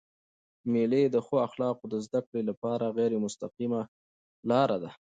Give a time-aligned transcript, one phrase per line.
[0.71, 3.81] مېلې د ښو اخلاقو د زدهکړي له پاره غیري مستقیمه
[4.49, 4.91] لار ده.